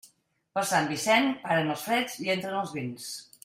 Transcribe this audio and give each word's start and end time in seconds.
Per 0.55 0.63
Sant 0.69 0.89
Vicent, 0.93 1.29
paren 1.45 1.71
els 1.75 1.85
freds 1.91 2.19
i 2.25 2.35
entren 2.39 2.61
els 2.65 2.75
vents. 2.81 3.11